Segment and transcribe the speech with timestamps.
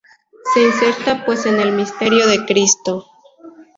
[0.51, 3.05] Se inserta pues en el misterio de Cristo.